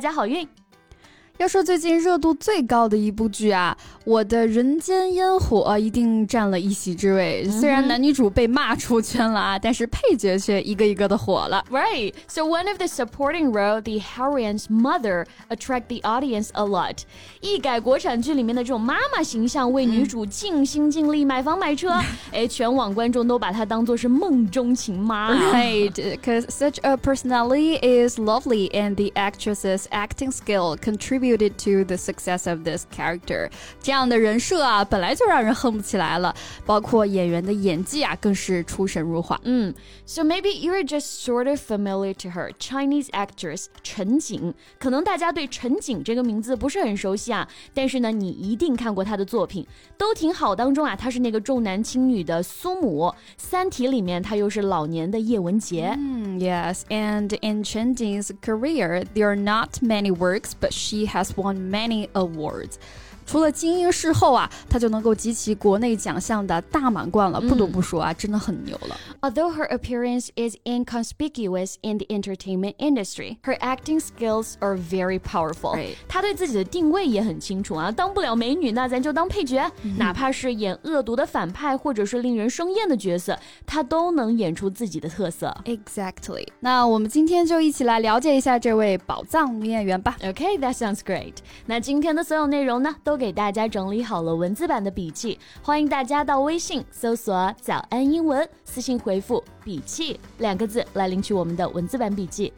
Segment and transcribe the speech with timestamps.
[0.00, 0.48] 大家好运！
[1.39, 7.43] 要说最近热度最高的一部剧啊，我的人间烟火一定占了一席之位。
[7.49, 11.61] 虽然男女主被骂出圈了啊，但是配角却一个一个的火了。
[11.69, 12.13] Right.
[12.29, 16.99] So one of the supporting role, the heroine's mother, attract the audience a lot.
[17.41, 21.91] 一改国产剧里面的这种妈妈形象，为女主尽心尽力买房买车，
[22.31, 25.33] 哎，全网观众都把她当做是梦中情妈。
[25.33, 30.77] Right, because such a personality is lovely, and the actress's acting skill
[31.30, 33.50] Contribute to the success of this character，
[33.82, 36.34] 这样的人设啊，本来就让人恨不起来了。
[36.66, 39.40] 包括演员的演技啊，更是出神入化。
[39.44, 39.72] 嗯
[40.06, 44.54] ，So maybe you're just sort of familiar to her Chinese actress 陈瑾。
[44.78, 50.54] 可能大家对陈瑾这个名字不是很熟悉啊，但是呢，你一定看过她的作品，都挺好。
[50.54, 53.04] 当中啊，她是那个重男轻女的苏母，
[53.36, 55.94] 《三体》里面她又是老年的叶文洁。
[55.98, 62.78] 嗯，Yes，and in Chen Jing's career, there are not many works, but she has won many awards.
[63.30, 67.40] 除了精英视后啊，她就能够集齐国内奖项的大满贯了。
[67.40, 68.96] 不得不说啊，真的很牛了。
[69.20, 75.78] Although her appearance is inconspicuous in the entertainment industry, her acting skills are very powerful.
[76.08, 85.56] 她对自己的定位也很清楚啊，当不了美女，那咱就当配角，哪怕是演恶毒的反派或者是令人生厌的角色，她都能演出自己的特色。
[85.66, 86.48] Exactly。
[86.58, 90.16] 那我们今天就一起来了解一下这位宝藏女演员吧。
[90.20, 91.34] Okay, that sounds great.
[91.66, 102.51] 那今天的所有内容呢，都给大家整理好了文字版的笔记，欢迎大家到微信搜索“早安英文”，私信回复“笔记”两个字来领取我们的文字版笔记。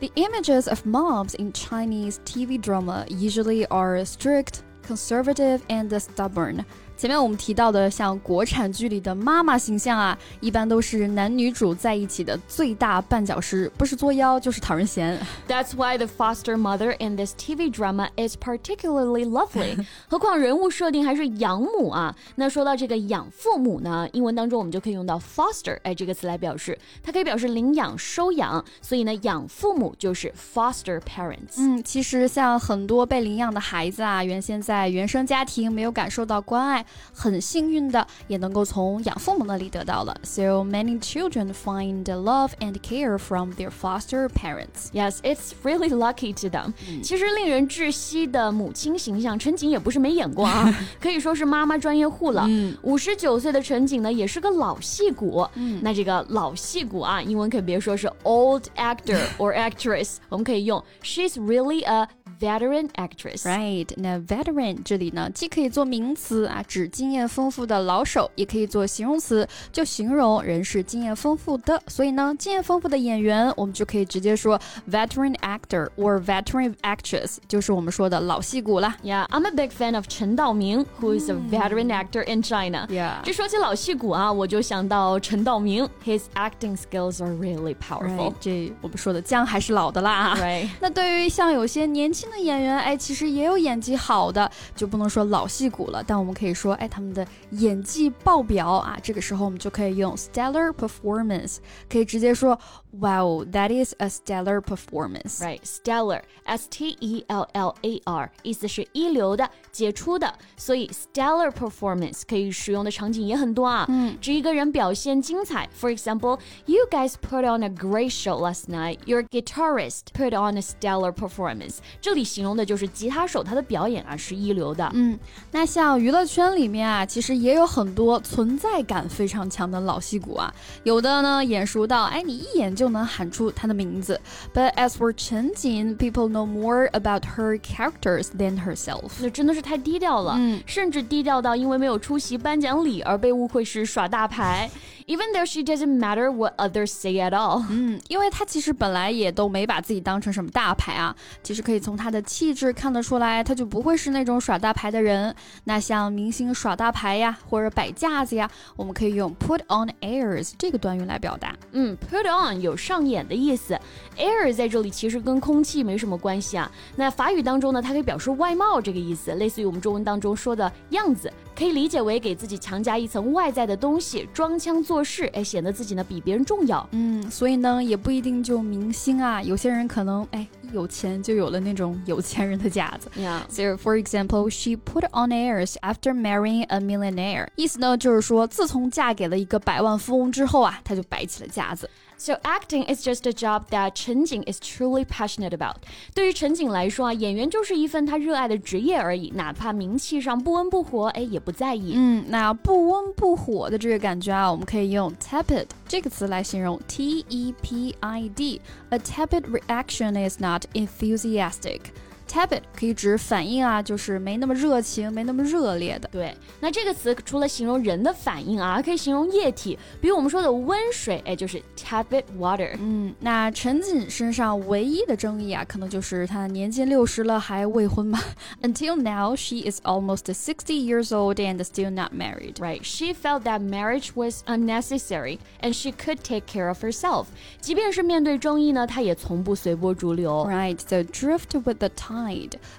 [0.00, 6.64] The images of moms in Chinese TV drama usually are strict, conservative, and stubborn.
[6.97, 15.15] 前面我们提到的，像国产剧里的妈妈形象啊，一般都是男女主在一起的最大绊脚石，不是作妖就是讨人嫌。
[15.47, 19.85] That's why the foster mother in this TV drama is particularly lovely。
[20.09, 22.15] 何况人物设定还是养母啊。
[22.33, 28.65] 那说到这个养父母呢，英文当中我们就可以用到 foster 哎这个词来表示，它可以表示领养、收养。
[28.81, 31.57] 所以呢，养父母就是 foster parents。
[31.59, 36.83] 嗯，其实像很多被领养的孩子啊，原先在原生家庭没有感受到关爱。
[37.13, 40.15] 很幸运的也能够从养父母那里得到了。
[40.23, 44.89] So many children find love and care from their foster parents.
[44.93, 46.73] Yes, it's really lucky to them.
[47.01, 52.47] 其实令人窒息的母亲形象，陈瑾也不是没演过啊，可以说是妈妈专业户了。
[52.83, 55.47] 五十九岁的陈瑾呢，也是个老戏骨。
[55.81, 62.07] 那这个老戏骨啊，英文可别说是 old actor or actress，我们可以用 she's really a
[62.39, 63.43] veteran actress.
[63.43, 71.81] Right，那 veteran 这里呢，既可以做名词啊，指经验丰富的老手，也可以做形容词，就形容人是经验丰富的。
[71.87, 74.59] 所以呢，经验丰富的演员，我们就可以直接说
[74.89, 78.95] veteran actor or veteran actress，就是我们说的老戏骨啦。
[79.03, 82.87] Yeah, I'm a big fan of 陈道明，who is a veteran actor in China.
[82.89, 88.33] Yeah，这说起老戏骨啊，我就想到陈道明，his acting skills are really powerful.
[88.39, 90.35] 这我们说的姜还是老的啦。
[90.35, 98.98] Right，那对于像有些年轻的演员，哎，其实也有演技好的，就不能说老戏骨了，但我们可以说，哎，他们的演技爆表啊。
[99.02, 101.58] 这个时候我们就可以用 stellar performance，
[101.90, 102.58] 可以直接说，
[103.00, 105.38] Wow, that is a stellar performance.
[105.38, 110.32] Right, stellar, S T E L L A R，意思是一流的、杰出的。
[110.56, 113.86] 所以 stellar performance 可以使用的场景也很多啊。
[113.88, 115.68] 嗯，指一个人表现精彩。
[115.78, 118.98] For example, you guys put on a great show last night.
[119.06, 121.78] Your guitarist put on a stellar performance.
[122.00, 124.89] 这 里形容的就是吉他手他的表演啊是一流的。
[124.93, 125.17] 嗯，
[125.51, 130.51] 那像娱乐圈里面啊，其实也有很多存在感非常强的老戏骨啊，
[130.83, 134.19] 有的呢眼熟到哎你一眼就能喊出他的名字。
[134.53, 139.11] But as for Chen Jin, people know more about her characters than herself。
[139.21, 144.67] 那真的是太低调了，嗯，甚至低调到因为没有出席颁奖礼而被误会是耍大牌。
[145.05, 147.63] Even though she doesn't matter what others say at all。
[147.69, 152.06] 嗯，因为她其实本来也都没把自己当成什么大牌啊，其实可以从她。
[152.07, 155.35] 他的气质看得出来，他就不会是那种耍大牌的人。
[155.65, 161.53] 那像明星耍大牌呀，或者摆架子呀，我们可以用 put on airs 这个短语来表达。
[161.73, 163.77] 嗯，put on 有上演的意思
[164.17, 166.71] ，air 在这里其实跟空气没什么关系啊。
[166.95, 171.29] 那法语当中呢，它可以表示外貌这个意思，类似于我们中文当中说的样子。
[171.57, 176.87] 可以理解为给自己强加一层外在的东西，装腔作势，哎，显得自己呢比别人重要。
[176.91, 183.10] 嗯，所以呢，也不一定就明星啊，有些人可能哎一有钱就有了那种有钱人的架子。
[183.16, 183.40] Yeah.
[183.48, 187.48] So for example, she put on airs after marrying a millionaire.
[187.56, 191.88] 意思呢就是说，自从嫁给了一个百万富翁之后啊，她就摆起了架子。
[192.18, 195.78] So acting is just a job that 陈景 is truly passionate about。
[196.14, 201.94] 对于陈景来说啊，演员就是一份他热爱的职业而已，哪怕名气上不温不火，哎，也不在意。
[201.96, 211.93] 嗯，那不温不火的这个感觉啊，我们可以用 tepid 这个词来形容，T E P I D。A tepid reaction is not not enthusiastic
[212.28, 216.08] Tepid 可以指反应啊，就是没那么热情，没那么热烈的。
[216.10, 222.70] 对，那这个词除了形容人的反应啊，可以形容液体，比如我们说的温水，哎，就是 tepid water。
[222.78, 228.18] 嗯，那陈瑾身上唯一的争议啊，可能就是她年近六十了还未婚吧。
[228.62, 232.54] Until now, she is almost sixty years old and still not married.
[232.58, 232.82] Right?
[232.82, 237.26] She felt that marriage was unnecessary and she could take care of herself.
[237.60, 240.46] 即便是面对争议呢，她也从不随波逐流。
[240.48, 240.78] Right?
[240.80, 242.15] So drift with the time.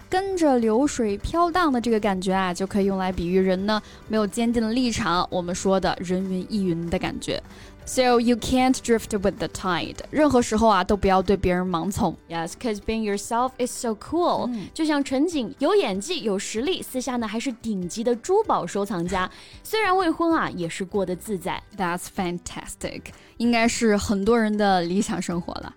[0.08, 5.26] 跟着流水飘荡的这个感觉啊，就可以用来比喻人呢没有坚定的立场。
[5.30, 7.42] 我们说的人云亦云的感觉。
[7.84, 9.96] So you can't drift with the tide。
[10.10, 12.14] 任何时候啊，都不要对别人盲从。
[12.28, 14.50] Yes, because being yourself is so cool。
[14.74, 19.30] 就像陈景有演技、有实力，私下呢还是顶级的珠宝收藏家。
[19.64, 21.62] 虽然未婚啊，也是过得自在。
[21.78, 23.04] That's fantastic。
[23.38, 25.74] 应该是很多人的理想生活了。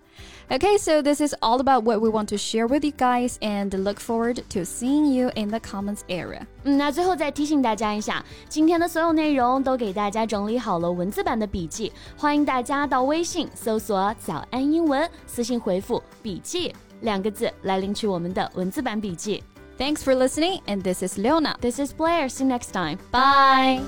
[0.49, 3.69] Okay, so this is all about what we want to share with you guys and
[3.83, 6.47] look forward to seeing you in the comments area.
[6.63, 19.43] 嗯，那最后再提醒大家一下，今天的所有内容都给大家整理好了文字版的笔记，欢迎大家到微信搜索“早安英文”，私信回复“笔记”两个字来领取我们的文字版笔记。
[19.77, 21.55] Thanks for listening, and this is Leona.
[21.59, 22.29] This is Blair.
[22.29, 22.97] See you next time.
[23.11, 23.81] Bye.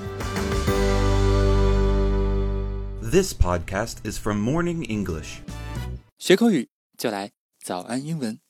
[3.01, 5.41] This podcast is from Morning English.
[6.26, 7.32] 学口语就来
[7.62, 8.40] 早安英文。